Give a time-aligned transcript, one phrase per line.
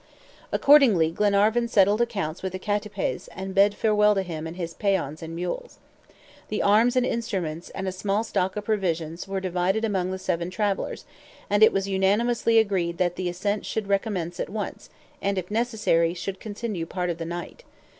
[0.51, 5.21] Accordingly, Glenarvan settled accounts with the CATAPEZ, and bade farewell to him and his PEONS
[5.21, 5.77] and mules.
[6.47, 10.49] The arms and instruments, and a small stock of provisions were divided among the seven
[10.49, 11.05] travelers,
[11.51, 14.89] and it was unanimously agreed that the ascent should recommence at once,
[15.21, 17.63] and, if necessary, should continue part of the night.